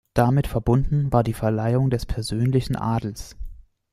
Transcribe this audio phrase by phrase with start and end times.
[0.15, 3.35] Damit verbunden war die Verleihung des persönlichen Adels.